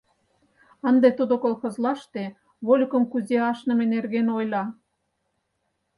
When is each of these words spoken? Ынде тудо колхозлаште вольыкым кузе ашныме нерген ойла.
Ынде 0.89 1.09
тудо 1.17 1.33
колхозлаште 1.43 2.23
вольыкым 2.65 3.03
кузе 3.11 3.37
ашныме 3.51 3.85
нерген 3.93 4.27
ойла. 4.37 4.63